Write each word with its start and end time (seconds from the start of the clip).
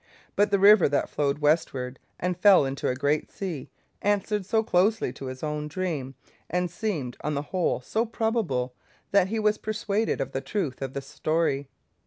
But 0.35 0.49
the 0.49 0.57
river 0.57 0.89
that 0.89 1.11
flowed 1.11 1.37
westward 1.37 1.99
and 2.19 2.35
fell 2.35 2.65
into 2.65 2.87
a 2.87 2.95
great 2.95 3.31
sea 3.31 3.69
answered 4.01 4.47
so 4.47 4.63
closely 4.63 5.13
to 5.13 5.27
his 5.27 5.43
own 5.43 5.67
dream, 5.67 6.15
and 6.49 6.71
seemed 6.71 7.17
on 7.23 7.35
the 7.35 7.43
whole 7.53 7.81
so 7.81 8.07
probable, 8.07 8.73
that 9.11 9.27
he 9.27 9.37
was 9.37 9.59
persuaded 9.59 10.19
of 10.19 10.31
the 10.31 10.41
truth 10.41 10.81
of 10.81 10.93
the 10.93 11.03
story. 11.03 11.69